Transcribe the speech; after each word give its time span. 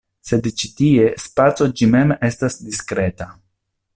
Sed 0.27 0.47
ĉi 0.61 0.69
tie, 0.79 1.03
spaco 1.25 1.69
ĝi 1.81 1.91
mem 1.97 2.15
estas 2.31 2.59
diskreta. 2.65 3.31